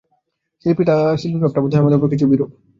[1.21, 2.49] গিন্নীর ভাবটা বোধ হয় আমার উপর কিছু বিরূপ।